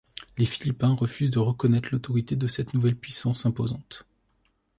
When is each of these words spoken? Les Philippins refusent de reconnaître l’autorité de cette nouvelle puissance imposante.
Les 0.39 0.47
Philippins 0.47 0.95
refusent 0.95 1.29
de 1.29 1.37
reconnaître 1.37 1.89
l’autorité 1.91 2.35
de 2.35 2.47
cette 2.47 2.73
nouvelle 2.73 2.95
puissance 2.97 3.45
imposante. 3.45 4.07